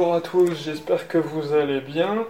Bonjour 0.00 0.14
à 0.14 0.22
tous, 0.22 0.54
j'espère 0.64 1.08
que 1.08 1.18
vous 1.18 1.52
allez 1.52 1.82
bien. 1.82 2.24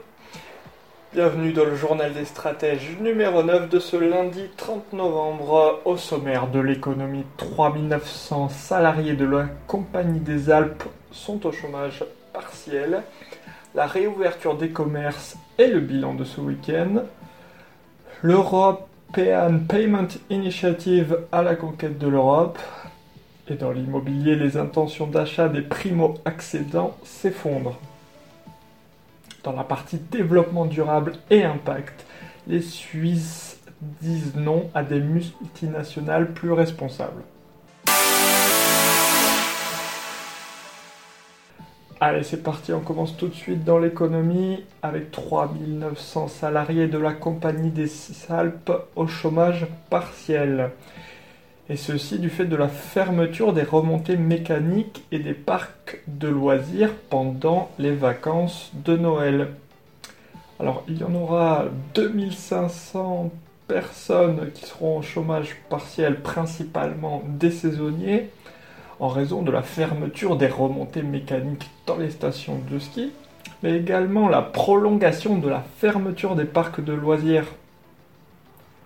Bienvenue 1.13 1.53
dans 1.53 1.65
le 1.65 1.77
journal 1.77 2.13
des 2.13 2.25
stratèges 2.25 2.97
numéro 3.01 3.45
9 3.45 3.69
de 3.69 3.79
ce 3.79 3.97
lundi 3.97 4.43
30 4.57 4.93
novembre. 4.93 5.81
Au 5.85 5.97
sommaire 5.97 6.49
de 6.49 6.59
l'économie, 6.59 7.25
3900 7.37 8.49
salariés 8.49 9.13
de 9.13 9.25
la 9.25 9.47
Compagnie 9.69 10.19
des 10.19 10.51
Alpes 10.51 10.83
sont 11.13 11.47
au 11.47 11.53
chômage 11.53 12.05
partiel. 12.33 13.05
La 13.77 13.87
réouverture 13.87 14.57
des 14.57 14.71
commerces 14.71 15.37
et 15.57 15.69
le 15.69 15.79
bilan 15.79 16.15
de 16.15 16.25
ce 16.25 16.41
week-end. 16.41 17.05
L'European 18.23 19.61
Payment 19.69 20.09
Initiative 20.29 21.21
à 21.31 21.43
la 21.43 21.55
conquête 21.55 21.99
de 21.99 22.09
l'Europe. 22.09 22.59
Et 23.51 23.57
dans 23.57 23.73
l'immobilier, 23.73 24.37
les 24.37 24.57
intentions 24.57 25.09
d'achat 25.09 25.49
des 25.49 25.61
primo-accédants 25.61 26.97
s'effondrent. 27.03 27.81
Dans 29.43 29.51
la 29.51 29.65
partie 29.65 29.99
développement 29.99 30.67
durable 30.67 31.15
et 31.31 31.43
impact, 31.43 32.07
les 32.47 32.61
Suisses 32.61 33.59
disent 34.01 34.37
non 34.37 34.71
à 34.73 34.85
des 34.85 35.01
multinationales 35.01 36.33
plus 36.33 36.53
responsables. 36.53 37.23
Allez, 42.01 42.23
c'est 42.23 42.43
parti, 42.45 42.73
on 42.73 42.81
commence 42.81 43.17
tout 43.17 43.27
de 43.27 43.35
suite 43.35 43.65
dans 43.65 43.79
l'économie 43.79 44.65
avec 44.81 45.11
3900 45.11 46.29
salariés 46.29 46.87
de 46.87 46.99
la 46.99 47.13
Compagnie 47.13 47.71
des 47.71 47.91
Alpes 48.29 48.73
au 48.95 49.09
chômage 49.09 49.67
partiel 49.91 50.71
et 51.71 51.77
ceci 51.77 52.19
du 52.19 52.31
fait 52.31 52.47
de 52.47 52.57
la 52.57 52.67
fermeture 52.67 53.53
des 53.53 53.63
remontées 53.63 54.17
mécaniques 54.17 55.05
et 55.13 55.21
des 55.21 55.35
parcs 55.35 56.03
de 56.09 56.27
loisirs 56.27 56.93
pendant 57.09 57.71
les 57.79 57.93
vacances 57.93 58.73
de 58.75 58.97
Noël. 58.97 59.53
Alors 60.59 60.83
il 60.89 60.99
y 60.99 61.05
en 61.05 61.15
aura 61.15 61.67
2500 61.95 63.31
personnes 63.69 64.51
qui 64.53 64.67
seront 64.67 64.99
au 64.99 65.03
chômage 65.03 65.57
partiel, 65.69 66.21
principalement 66.21 67.23
des 67.29 67.53
saisonniers, 67.53 68.31
en 68.99 69.07
raison 69.07 69.43
de 69.43 69.53
la 69.53 69.63
fermeture 69.63 70.37
des 70.37 70.49
remontées 70.49 71.05
mécaniques 71.05 71.71
dans 71.87 71.97
les 71.97 72.11
stations 72.11 72.61
de 72.69 72.81
ski, 72.81 73.13
mais 73.63 73.77
également 73.77 74.29
la 74.29 74.43
prolongation 74.43 75.39
de 75.39 75.49
la 75.49 75.65
fermeture 75.79 76.35
des 76.35 76.47
parcs 76.47 76.83
de 76.83 76.93
loisirs, 76.93 77.47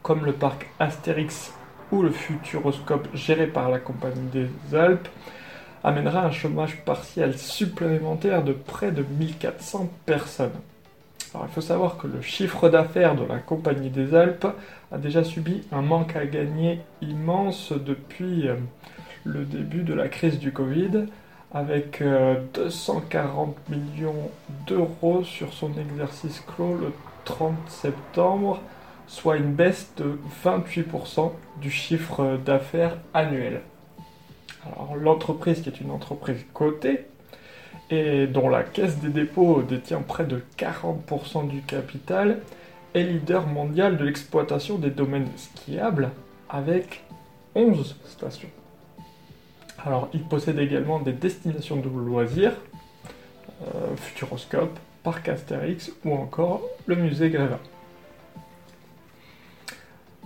comme 0.03 0.27
le 0.27 0.33
parc 0.33 0.69
Astérix 0.79 1.55
ou 1.93 2.03
le 2.03 2.11
futuroscope 2.11 3.09
géré 3.15 3.47
par 3.47 3.71
la 3.71 3.79
Compagnie 3.79 4.29
des 4.33 4.77
Alpes 4.77 5.09
amènera 5.83 6.25
un 6.25 6.31
chômage 6.31 6.79
partiel 6.85 7.39
supplémentaire 7.39 8.43
de 8.43 8.53
près 8.53 8.91
de 8.91 9.05
1400 9.19 9.91
personnes. 10.07 10.59
Alors, 11.35 11.47
il 11.51 11.53
faut 11.53 11.61
savoir 11.61 11.99
que 11.99 12.07
le 12.07 12.23
chiffre 12.23 12.69
d'affaires 12.69 13.17
de 13.17 13.25
la 13.25 13.39
Compagnie 13.39 13.91
des 13.91 14.15
Alpes 14.15 14.47
a 14.93 14.99
déjà 14.99 15.25
subi 15.25 15.63
un 15.73 15.83
manque 15.83 16.17
à 16.17 16.25
gagner 16.27 16.81
immense 17.03 17.73
depuis 17.73 18.49
euh, 18.49 18.55
le 19.25 19.45
début 19.45 19.83
de 19.83 19.95
la 19.95 20.09
crise 20.09 20.39
du 20.39 20.53
Covid, 20.53 21.07
avec 21.53 22.03
240 22.55 23.57
euh, 23.57 23.75
millions 23.75 24.31
d'euros 24.67 25.23
sur 25.25 25.53
son 25.53 25.71
exercice 25.79 26.41
clos 26.41 26.77
le 26.77 26.93
30 27.25 27.55
septembre 27.69 28.61
soit 29.07 29.37
une 29.37 29.53
baisse 29.53 29.93
de 29.97 30.19
28% 30.45 31.33
du 31.61 31.71
chiffre 31.71 32.39
d'affaires 32.45 32.97
annuel. 33.13 33.61
Alors 34.67 34.97
l'entreprise 34.97 35.61
qui 35.61 35.69
est 35.69 35.81
une 35.81 35.91
entreprise 35.91 36.45
cotée 36.53 37.07
et 37.91 38.27
dont 38.27 38.49
la 38.49 38.63
caisse 38.63 38.99
des 38.99 39.11
dépôts 39.11 39.63
détient 39.63 40.01
près 40.01 40.25
de 40.25 40.43
40% 40.59 41.49
du 41.49 41.61
capital 41.63 42.41
est 42.95 43.03
leader 43.03 43.47
mondial 43.47 43.97
de 43.97 44.05
l'exploitation 44.05 44.79
des 44.79 44.91
domaines 44.91 45.29
skiables 45.37 46.11
avec 46.49 47.05
11 47.55 47.97
stations. 48.07 48.49
Alors 49.85 50.09
il 50.15 50.23
possède 50.23 50.59
également 50.59 50.99
des 50.99 51.13
destinations 51.13 51.77
de 51.77 51.89
loisirs, 51.89 52.55
euh, 53.63 53.97
Futuroscope, 53.97 54.79
Parc 55.03 55.29
Astérix 55.29 55.93
ou 56.05 56.15
encore 56.15 56.63
le 56.87 56.97
musée 56.97 57.29
Grévin. 57.29 57.61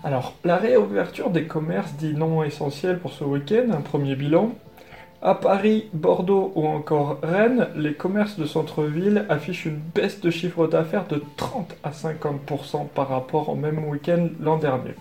Alors, 0.05 0.35
la 0.45 0.57
réouverture 0.57 1.31
des 1.31 1.45
commerces 1.45 1.95
dit 1.95 2.15
non 2.15 2.45
essentiel 2.45 3.01
pour 3.01 3.13
ce 3.13 3.25
week-end, 3.25 3.73
un 3.73 3.81
premier 3.81 4.15
bilan. 4.15 4.53
À 5.23 5.35
Paris, 5.35 5.89
Bordeaux 5.93 6.53
ou 6.55 6.69
encore 6.69 7.19
Rennes, 7.25 7.67
les 7.75 7.95
commerces 7.95 8.39
de 8.39 8.47
centre-ville 8.47 9.27
affichent 9.29 9.67
une 9.67 9.81
baisse 9.95 10.21
de 10.21 10.31
chiffre 10.31 10.69
d'affaires 10.69 11.09
de 11.09 11.21
30 11.37 11.75
à 11.83 11.91
50% 11.91 12.87
par 12.95 13.09
rapport 13.09 13.49
au 13.49 13.57
même 13.57 13.85
week-end 13.89 14.29
l'an 14.41 14.59
dernier. 14.59 14.95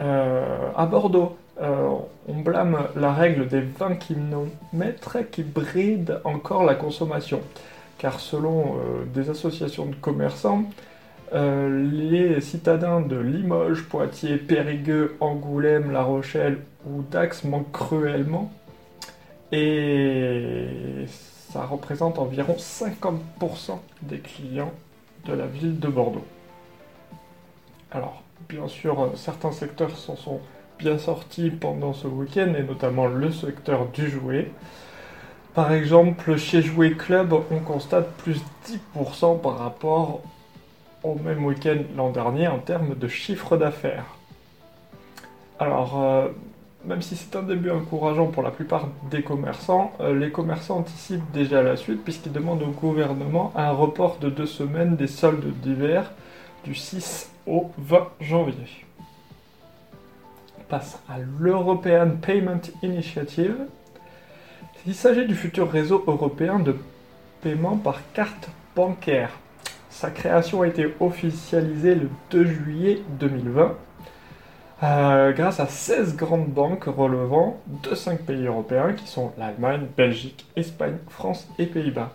Euh, 0.00 0.70
à 0.74 0.86
Bordeaux, 0.86 1.36
euh, 1.60 1.90
on 2.26 2.40
blâme 2.40 2.78
la 2.96 3.12
règle 3.12 3.48
des 3.48 3.60
20 3.60 3.96
km 3.96 5.18
qui 5.30 5.42
bride 5.42 6.18
encore 6.24 6.64
la 6.64 6.74
consommation, 6.74 7.42
car 7.98 8.18
selon 8.18 8.76
euh, 8.76 9.04
des 9.12 9.28
associations 9.28 9.84
de 9.84 9.94
commerçants, 9.96 10.64
euh, 11.32 11.90
les 11.92 12.40
citadins 12.40 13.00
de 13.00 13.16
Limoges, 13.16 13.84
Poitiers, 13.84 14.36
Périgueux, 14.36 15.16
Angoulême, 15.20 15.92
La 15.92 16.02
Rochelle 16.02 16.58
ou 16.86 17.02
Dax 17.02 17.44
manquent 17.44 17.72
cruellement. 17.72 18.52
Et 19.52 21.06
ça 21.52 21.64
représente 21.66 22.18
environ 22.18 22.56
50% 22.56 23.78
des 24.02 24.18
clients 24.18 24.72
de 25.26 25.32
la 25.32 25.46
ville 25.46 25.78
de 25.78 25.88
Bordeaux. 25.88 26.26
Alors, 27.92 28.22
bien 28.48 28.68
sûr, 28.68 29.12
certains 29.16 29.52
secteurs 29.52 29.96
s'en 29.96 30.16
sont 30.16 30.40
bien 30.78 30.98
sortis 30.98 31.50
pendant 31.50 31.92
ce 31.92 32.06
week-end, 32.06 32.54
et 32.56 32.62
notamment 32.62 33.06
le 33.06 33.30
secteur 33.30 33.86
du 33.88 34.08
jouet. 34.08 34.50
Par 35.54 35.72
exemple, 35.72 36.36
chez 36.36 36.62
Jouet 36.62 36.92
Club, 36.92 37.34
on 37.50 37.58
constate 37.58 38.08
plus 38.12 38.40
10% 38.96 39.40
par 39.40 39.58
rapport 39.58 40.22
au 41.02 41.14
même 41.14 41.44
week-end 41.44 41.78
l'an 41.96 42.10
dernier 42.10 42.48
en 42.48 42.58
termes 42.58 42.94
de 42.94 43.08
chiffre 43.08 43.56
d'affaires. 43.56 44.04
Alors, 45.58 46.00
euh, 46.02 46.28
même 46.84 47.02
si 47.02 47.16
c'est 47.16 47.36
un 47.36 47.42
début 47.42 47.70
encourageant 47.70 48.26
pour 48.26 48.42
la 48.42 48.50
plupart 48.50 48.88
des 49.10 49.22
commerçants, 49.22 49.92
euh, 50.00 50.18
les 50.18 50.30
commerçants 50.30 50.78
anticipent 50.78 51.30
déjà 51.32 51.62
la 51.62 51.76
suite 51.76 52.02
puisqu'ils 52.02 52.32
demandent 52.32 52.62
au 52.62 52.70
gouvernement 52.70 53.52
un 53.54 53.70
report 53.70 54.18
de 54.18 54.30
deux 54.30 54.46
semaines 54.46 54.96
des 54.96 55.06
soldes 55.06 55.52
d'hiver 55.60 56.10
du 56.64 56.74
6 56.74 57.30
au 57.46 57.70
20 57.78 58.08
janvier. 58.20 58.86
On 60.58 60.62
passe 60.64 60.98
à 61.08 61.16
l'European 61.38 62.16
Payment 62.22 62.62
Initiative. 62.82 63.56
Il 64.86 64.94
s'agit 64.94 65.26
du 65.26 65.34
futur 65.34 65.70
réseau 65.70 66.02
européen 66.06 66.58
de 66.58 66.76
paiement 67.42 67.76
par 67.76 68.00
carte 68.14 68.48
bancaire. 68.74 69.30
Sa 69.90 70.10
création 70.10 70.62
a 70.62 70.68
été 70.68 70.94
officialisée 71.00 71.96
le 71.96 72.08
2 72.30 72.44
juillet 72.44 73.02
2020 73.18 73.76
euh, 74.82 75.32
grâce 75.32 75.60
à 75.60 75.66
16 75.66 76.16
grandes 76.16 76.48
banques 76.48 76.84
relevant 76.84 77.60
de 77.66 77.94
5 77.94 78.22
pays 78.22 78.46
européens 78.46 78.94
qui 78.94 79.06
sont 79.06 79.32
l'Allemagne, 79.36 79.86
Belgique, 79.96 80.46
Espagne, 80.56 80.96
France 81.08 81.46
et 81.58 81.66
Pays-Bas. 81.66 82.12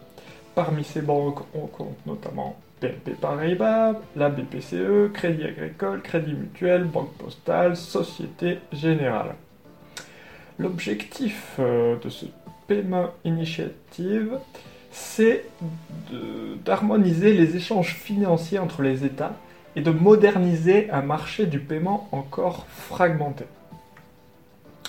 Parmi 0.55 0.83
ces 0.83 1.01
banques, 1.01 1.41
on 1.53 1.67
compte 1.67 2.03
notamment 2.07 2.55
BNP 2.81 3.11
Paribas, 3.21 3.93
la 4.15 4.29
BPCE, 4.29 5.11
Crédit 5.13 5.43
Agricole, 5.43 6.01
Crédit 6.01 6.33
Mutuel, 6.33 6.85
Banque 6.85 7.13
Postale, 7.17 7.75
Société 7.75 8.59
Générale. 8.71 9.35
L'objectif 10.57 11.57
euh, 11.59 11.97
de 11.99 12.09
ce 12.09 12.25
paiement 12.67 13.11
initiative 13.25 14.39
c'est 14.95 15.43
d'harmoniser 16.63 17.33
les 17.33 17.57
échanges 17.57 17.95
financiers 17.95 18.59
entre 18.59 18.81
les 18.81 19.03
États 19.03 19.33
et 19.75 19.81
de 19.81 19.91
moderniser 19.91 20.89
un 20.89 21.01
marché 21.01 21.45
du 21.45 21.59
paiement 21.59 22.07
encore 22.13 22.65
fragmenté. 22.69 23.43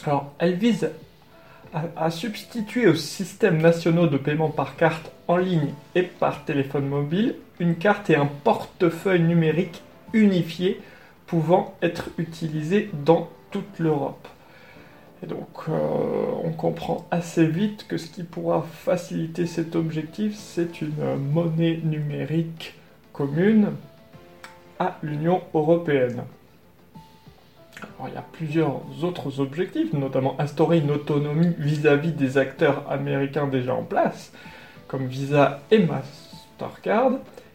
Alors, 0.05 0.32
elle 0.38 0.55
vise 0.55 0.91
a, 1.97 2.11
substitué 2.11 2.87
aux 2.87 2.94
systèmes 2.94 3.61
nationaux 3.61 4.06
de 4.06 4.17
paiement 4.17 4.49
par 4.49 4.76
carte 4.76 5.11
en 5.26 5.37
ligne 5.37 5.75
et 5.97 6.03
par 6.03 6.44
téléphone 6.44 6.87
mobile 6.87 7.35
une 7.59 7.75
carte 7.75 8.09
et 8.09 8.17
un 8.17 8.26
portefeuille 8.26 9.23
numérique 9.23 9.82
unifié 10.12 10.81
pouvant 11.26 11.75
être 11.82 12.11
utilisé 12.17 12.91
dans 13.05 13.29
toute 13.50 13.81
l'Europe. 13.81 14.29
Et 15.23 15.27
donc 15.27 15.49
euh, 15.69 16.27
on 16.45 16.53
comprend 16.53 17.07
assez 17.11 17.47
vite 17.47 17.87
que 17.89 17.97
ce 17.97 18.11
qui 18.11 18.23
pourra 18.23 18.63
faciliter 18.63 19.47
cet 19.47 19.75
objectif, 19.75 20.37
c'est 20.37 20.83
une 20.83 21.17
monnaie 21.33 21.81
numérique 21.83 22.75
commune 23.13 23.73
à 24.79 24.99
l'Union 25.03 25.43
européenne. 25.55 26.23
Alors, 27.99 28.09
il 28.09 28.15
y 28.15 28.19
a 28.19 28.25
plusieurs 28.33 28.83
autres 29.03 29.41
objectifs, 29.41 29.93
notamment 29.93 30.39
instaurer 30.39 30.79
une 30.79 30.91
autonomie 30.91 31.55
vis-à-vis 31.59 32.12
des 32.12 32.39
acteurs 32.39 32.91
américains 32.91 33.47
déjà 33.47 33.75
en 33.75 33.85
place, 33.85 34.33
comme 34.89 35.07
Visa 35.07 35.61
et 35.71 35.79
Mastercard. 35.79 37.12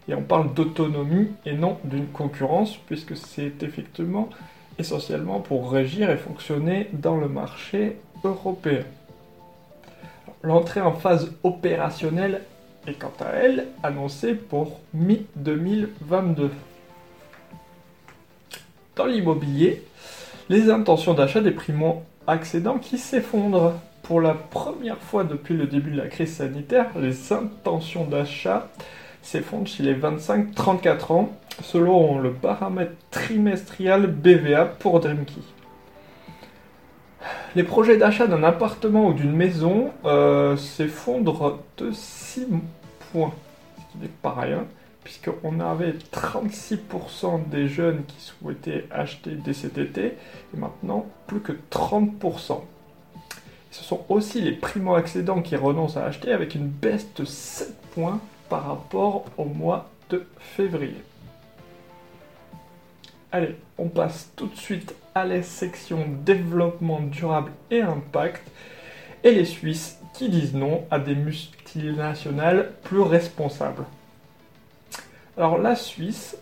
Et 0.07 0.15
on 0.15 0.23
parle 0.23 0.53
d'autonomie 0.53 1.29
et 1.45 1.53
non 1.53 1.77
d'une 1.83 2.07
concurrence, 2.07 2.75
puisque 2.87 3.15
c'est 3.15 3.63
effectivement 3.63 4.29
essentiellement 4.79 5.39
pour 5.39 5.71
régir 5.71 6.09
et 6.09 6.17
fonctionner 6.17 6.89
dans 6.93 7.17
le 7.17 7.27
marché 7.27 7.97
européen. 8.23 8.83
L'entrée 10.43 10.81
en 10.81 10.93
phase 10.93 11.31
opérationnelle 11.43 12.41
est 12.87 12.93
quant 12.93 13.13
à 13.19 13.29
elle 13.29 13.67
annoncée 13.83 14.33
pour 14.33 14.79
mi-2022. 14.93 16.49
Dans 18.95 19.05
l'immobilier, 19.05 19.83
les 20.49 20.69
intentions 20.69 21.13
d'achat 21.13 21.41
des 21.41 21.51
primo-accédants 21.51 22.79
qui 22.79 22.97
s'effondrent. 22.97 23.73
Pour 24.03 24.19
la 24.19 24.33
première 24.33 24.97
fois 24.97 25.23
depuis 25.23 25.55
le 25.55 25.67
début 25.67 25.91
de 25.91 25.97
la 25.97 26.07
crise 26.07 26.35
sanitaire, 26.35 26.87
les 26.99 27.31
intentions 27.31 28.03
d'achat 28.03 28.67
s'effondrent 29.21 29.67
chez 29.67 29.83
les 29.83 29.95
25-34 29.95 31.13
ans, 31.13 31.29
selon 31.61 32.19
le 32.19 32.31
paramètre 32.31 32.93
trimestriel 33.11 34.07
BVA 34.07 34.65
pour 34.65 34.99
Dreamkey. 34.99 35.41
Les 37.55 37.63
projets 37.63 37.97
d'achat 37.97 38.27
d'un 38.27 38.43
appartement 38.43 39.07
ou 39.07 39.13
d'une 39.13 39.35
maison 39.35 39.91
euh, 40.05 40.55
s'effondrent 40.57 41.59
de 41.77 41.91
6 41.91 42.47
points, 43.11 43.33
ce 43.77 43.91
qui 43.91 43.97
n'est 43.99 44.11
pas 44.21 44.33
rien 44.39 44.65
puisqu'on 45.03 45.59
avait 45.59 45.95
36% 46.13 47.49
des 47.49 47.67
jeunes 47.67 48.03
qui 48.05 48.19
souhaitaient 48.19 48.85
acheter 48.91 49.31
dès 49.31 49.53
cet 49.53 49.77
été, 49.77 50.05
et 50.05 50.57
maintenant 50.57 51.05
plus 51.27 51.39
que 51.39 51.53
30%. 51.71 52.61
Ce 53.71 53.83
sont 53.83 54.01
aussi 54.09 54.41
les 54.41 54.51
primo-accédants 54.51 55.41
qui 55.41 55.55
renoncent 55.55 55.97
à 55.97 56.05
acheter 56.05 56.31
avec 56.31 56.55
une 56.55 56.67
baisse 56.67 57.07
de 57.15 57.25
7 57.25 57.73
points 57.93 58.19
par 58.51 58.67
rapport 58.67 59.23
au 59.37 59.45
mois 59.45 59.89
de 60.09 60.25
février. 60.37 61.01
Allez, 63.31 63.55
on 63.77 63.87
passe 63.87 64.29
tout 64.35 64.47
de 64.47 64.57
suite 64.57 64.93
à 65.15 65.23
la 65.23 65.41
section 65.41 66.05
développement 66.25 66.99
durable 66.99 67.53
et 67.71 67.81
impact, 67.81 68.45
et 69.23 69.31
les 69.31 69.45
Suisses 69.45 69.99
qui 70.13 70.27
disent 70.27 70.53
non 70.53 70.83
à 70.91 70.99
des 70.99 71.15
multinationales 71.15 72.73
plus 72.83 72.99
responsables. 72.99 73.85
Alors 75.37 75.57
la 75.57 75.77
Suisse 75.77 76.35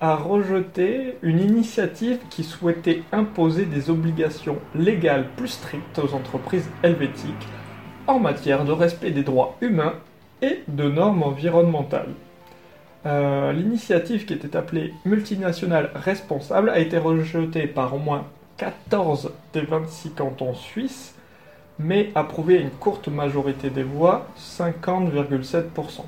a 0.00 0.14
rejeté 0.14 1.18
une 1.22 1.40
initiative 1.40 2.20
qui 2.30 2.44
souhaitait 2.44 3.02
imposer 3.10 3.64
des 3.64 3.90
obligations 3.90 4.58
légales 4.76 5.30
plus 5.36 5.48
strictes 5.48 5.98
aux 5.98 6.14
entreprises 6.14 6.70
helvétiques 6.84 7.48
en 8.06 8.20
matière 8.20 8.64
de 8.64 8.70
respect 8.70 9.10
des 9.10 9.24
droits 9.24 9.56
humains 9.60 9.94
et 10.44 10.62
de 10.68 10.88
normes 10.88 11.22
environnementales. 11.22 12.14
Euh, 13.06 13.52
l'initiative 13.52 14.24
qui 14.24 14.32
était 14.32 14.56
appelée 14.56 14.94
multinationale 15.04 15.90
responsable 15.94 16.70
a 16.70 16.78
été 16.78 16.96
rejetée 16.96 17.66
par 17.66 17.94
au 17.94 17.98
moins 17.98 18.24
14 18.56 19.32
des 19.52 19.62
26 19.62 20.10
cantons 20.10 20.54
suisses, 20.54 21.14
mais 21.78 22.10
approuvée 22.14 22.58
à 22.58 22.60
une 22.60 22.70
courte 22.70 23.08
majorité 23.08 23.70
des 23.70 23.82
voix, 23.82 24.26
50,7%. 24.38 26.04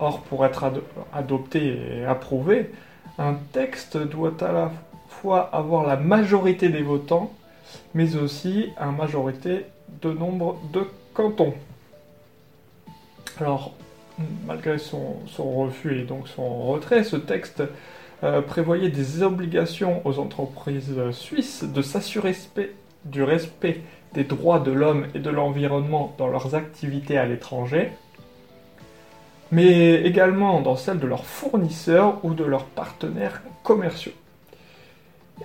Or, 0.00 0.20
pour 0.22 0.46
être 0.46 0.72
adopté 1.12 1.98
et 1.98 2.04
approuvé, 2.04 2.70
un 3.18 3.34
texte 3.52 3.96
doit 3.96 4.36
à 4.40 4.52
la 4.52 4.72
fois 5.08 5.50
avoir 5.52 5.86
la 5.86 5.96
majorité 5.96 6.68
des 6.68 6.82
votants, 6.82 7.32
mais 7.94 8.16
aussi 8.16 8.70
une 8.80 8.96
majorité 8.96 9.66
de 10.02 10.10
nombre 10.12 10.58
de 10.72 10.86
cantons. 11.14 11.54
Alors, 13.40 13.72
malgré 14.46 14.78
son, 14.78 15.16
refus 15.38 16.00
et 16.00 16.04
donc 16.04 16.26
son 16.28 16.66
retrait, 16.66 17.04
ce 17.04 17.16
texte 17.16 17.62
euh, 18.24 18.42
prévoyait 18.42 18.88
des 18.88 19.22
obligations 19.22 20.02
aux 20.04 20.18
entreprises 20.18 20.96
suisses 21.12 21.62
de 21.62 21.82
s'assurer 21.82 22.34
du 23.04 23.22
respect 23.22 23.80
des 24.14 24.24
droits 24.24 24.58
de 24.58 24.72
l'homme 24.72 25.06
et 25.14 25.20
de 25.20 25.30
l'environnement 25.30 26.14
dans 26.18 26.26
leurs 26.26 26.56
activités 26.56 27.16
à 27.16 27.26
l'étranger, 27.26 27.92
mais 29.52 30.02
également 30.02 30.60
dans 30.60 30.76
celle 30.76 30.98
de 30.98 31.06
leurs 31.06 31.26
fournisseurs 31.26 32.24
ou 32.24 32.34
de 32.34 32.44
leurs 32.44 32.64
partenaires 32.64 33.42
commerciaux. 33.62 34.12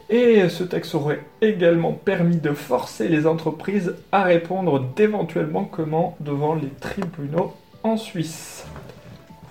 Et 0.10 0.50
ce 0.50 0.64
texte 0.64 0.96
aurait 0.96 1.24
également 1.42 1.92
permis 1.92 2.38
de 2.38 2.54
forcer 2.54 3.08
les 3.08 3.28
entreprises 3.28 3.96
à 4.12 4.24
répondre 4.24 4.80
d'éventuellement 4.96 5.66
comment 5.66 6.18
devant 6.20 6.56
les 6.56 6.70
tribunaux 6.70 7.54
en 7.84 7.98
Suisse. 7.98 8.66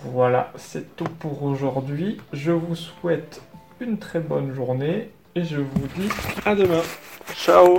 Voilà, 0.04 0.52
c'est 0.56 0.96
tout 0.96 1.04
pour 1.04 1.44
aujourd'hui. 1.44 2.20
Je 2.32 2.50
vous 2.50 2.74
souhaite 2.74 3.40
une 3.80 3.98
très 3.98 4.20
bonne 4.20 4.52
journée 4.52 5.10
et 5.34 5.44
je 5.44 5.60
vous 5.60 5.86
dis 5.96 6.08
à 6.44 6.54
demain. 6.54 6.82
Ciao 7.34 7.78